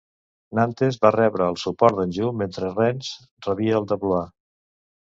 [0.59, 3.13] Nantes va rebre el suport d'Anjou mentre Rennes
[3.49, 4.35] rebia el de Blois.